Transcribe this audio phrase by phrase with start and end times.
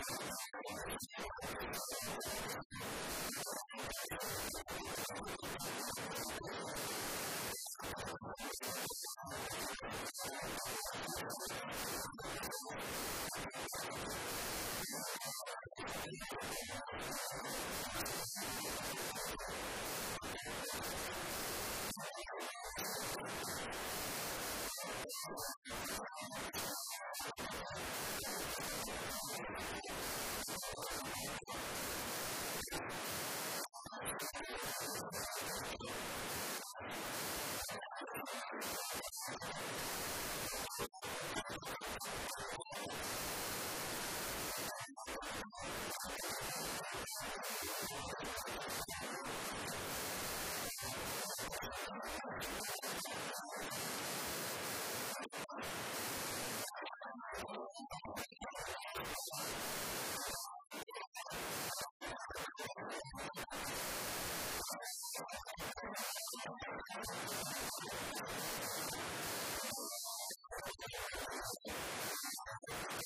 [0.00, 0.30] you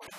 [0.00, 0.10] はい。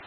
[0.00, 0.06] you